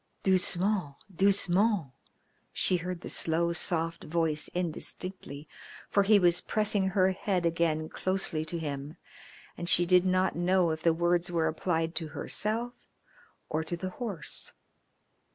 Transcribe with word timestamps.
"Doucement, 0.23 0.95
doucement." 1.15 1.91
She 2.51 2.77
heard 2.77 3.01
the 3.01 3.07
slow, 3.09 3.53
soft 3.53 4.03
voice 4.05 4.47
indistinctly, 4.55 5.47
for 5.91 6.01
he 6.01 6.17
was 6.17 6.41
pressing 6.41 6.87
her 6.87 7.11
head 7.11 7.45
again 7.45 7.87
closely 7.87 8.43
to 8.45 8.57
him, 8.57 8.97
and 9.55 9.69
she 9.69 9.85
did 9.85 10.03
not 10.03 10.35
know 10.35 10.71
if 10.71 10.81
the 10.81 10.91
words 10.91 11.29
were 11.29 11.47
applied 11.47 11.93
to 11.97 12.07
herself 12.17 12.73
or 13.47 13.63
to 13.63 13.77
the 13.77 13.89
horse. 13.91 14.53